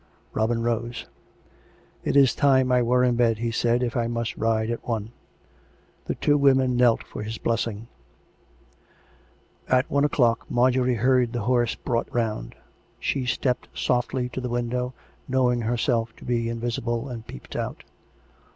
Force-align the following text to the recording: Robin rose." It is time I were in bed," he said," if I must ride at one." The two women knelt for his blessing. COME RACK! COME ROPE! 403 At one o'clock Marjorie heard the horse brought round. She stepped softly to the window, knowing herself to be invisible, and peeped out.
Robin 0.33 0.63
rose." 0.63 1.05
It 2.03 2.15
is 2.15 2.33
time 2.33 2.71
I 2.71 2.81
were 2.81 3.03
in 3.03 3.15
bed," 3.15 3.37
he 3.37 3.51
said," 3.51 3.83
if 3.83 3.95
I 3.95 4.07
must 4.07 4.35
ride 4.35 4.71
at 4.71 4.87
one." 4.87 5.11
The 6.05 6.15
two 6.15 6.39
women 6.39 6.75
knelt 6.75 7.03
for 7.03 7.21
his 7.21 7.37
blessing. 7.37 7.85
COME 9.67 9.67
RACK! 9.67 9.67
COME 9.67 9.77
ROPE! 9.77 9.87
403 9.87 9.87
At 9.87 9.93
one 10.25 10.35
o'clock 10.35 10.49
Marjorie 10.51 10.95
heard 11.05 11.33
the 11.33 11.41
horse 11.43 11.75
brought 11.75 12.11
round. 12.11 12.55
She 12.99 13.27
stepped 13.27 13.67
softly 13.75 14.27
to 14.29 14.41
the 14.41 14.49
window, 14.49 14.95
knowing 15.27 15.61
herself 15.61 16.15
to 16.15 16.25
be 16.25 16.49
invisible, 16.49 17.07
and 17.07 17.27
peeped 17.27 17.55
out. 17.55 17.83